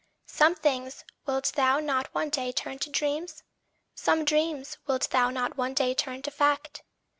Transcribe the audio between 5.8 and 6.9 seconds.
turn to fact?